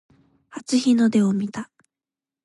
[0.49, 1.69] 初日の出を見た